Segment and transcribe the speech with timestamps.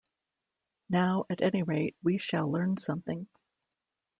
[0.89, 3.27] Now, at any rate, we shall learn something.